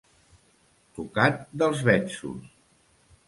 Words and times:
Tocat 0.99 1.37
dels 1.63 1.85
betzos! 1.91 2.49